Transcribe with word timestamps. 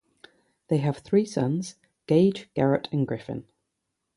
They 0.69 0.77
have 0.77 0.97
three 0.97 1.25
sons, 1.25 1.75
Gage, 2.07 2.49
Garrett, 2.55 2.89
and 2.91 3.07
Griffin. 3.07 3.45